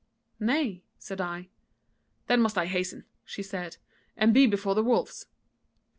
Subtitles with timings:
[0.39, 1.47] 'Nay,' said I.
[2.25, 3.77] 'Then must I hasten,' she said,
[4.17, 5.27] 'and be before the wolves.'